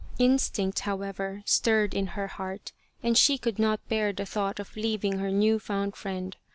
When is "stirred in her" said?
1.45-2.25